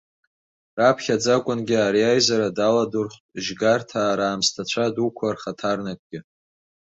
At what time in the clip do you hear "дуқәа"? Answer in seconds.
4.95-5.27